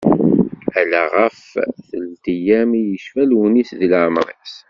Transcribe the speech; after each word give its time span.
Ala 0.79 1.01
ɣef 1.15 1.39
telt-yyam 1.89 2.71
i 2.79 2.83
yecfa 2.89 3.23
Lewnis 3.29 3.69
deg 3.79 3.89
leɛmer-is. 3.91 4.55